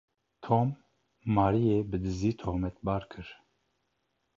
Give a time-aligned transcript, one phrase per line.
[0.45, 0.67] Tom,
[1.35, 3.27] Maryê bi diziyê tohmetbar kir.